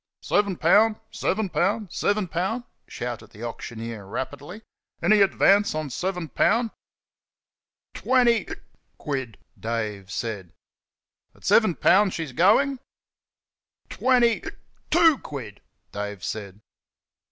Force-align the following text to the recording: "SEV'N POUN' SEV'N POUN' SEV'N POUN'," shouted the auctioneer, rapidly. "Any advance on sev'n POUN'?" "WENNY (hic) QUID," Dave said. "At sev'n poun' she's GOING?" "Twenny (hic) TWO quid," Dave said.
"SEV'N 0.23 0.55
POUN' 0.55 0.95
SEV'N 1.11 1.49
POUN' 1.49 1.87
SEV'N 1.91 2.27
POUN'," 2.27 2.63
shouted 2.87 3.29
the 3.29 3.43
auctioneer, 3.43 4.03
rapidly. 4.03 4.63
"Any 4.99 5.21
advance 5.21 5.75
on 5.75 5.91
sev'n 5.91 6.29
POUN'?" 6.29 6.71
"WENNY 8.03 8.45
(hic) 8.47 8.63
QUID," 8.97 9.37
Dave 9.59 10.09
said. 10.09 10.53
"At 11.35 11.45
sev'n 11.45 11.75
poun' 11.75 12.09
she's 12.09 12.31
GOING?" 12.31 12.79
"Twenny 13.91 14.43
(hic) 14.43 14.57
TWO 14.89 15.19
quid," 15.19 15.61
Dave 15.91 16.23
said. 16.23 16.61